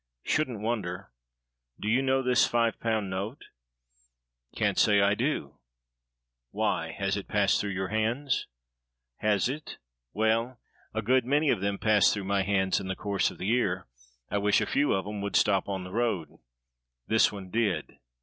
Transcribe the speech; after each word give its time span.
"Shouldn't 0.23 0.61
wonder. 0.61 1.11
Do 1.79 1.87
you 1.87 2.01
know 2.01 2.23
this 2.23 2.47
five 2.47 2.79
pound 2.79 3.11
note?" 3.11 3.43
"Can't 4.55 4.79
say 4.79 4.99
I 4.99 5.13
do." 5.13 5.59
"Why 6.49 6.87
it 6.87 6.93
has 6.95 7.21
passed 7.21 7.61
through 7.61 7.73
your 7.73 7.89
hands?" 7.89 8.47
"Has 9.17 9.47
it? 9.47 9.77
well 10.11 10.59
a 10.91 11.03
good 11.03 11.23
many 11.23 11.51
of 11.51 11.61
them 11.61 11.77
pass 11.77 12.11
through 12.11 12.23
my 12.23 12.41
hands 12.41 12.79
in 12.79 12.87
the 12.87 12.95
course 12.95 13.29
of 13.29 13.37
the 13.37 13.45
year. 13.45 13.85
I 14.31 14.39
wish 14.39 14.59
a 14.59 14.65
few 14.65 14.91
of 14.93 15.05
'em 15.05 15.21
would 15.21 15.35
stop 15.35 15.69
on 15.69 15.83
the 15.83 15.91
road." 15.93 16.39
"This 17.05 17.31
one 17.31 17.51
did. 17.51 17.99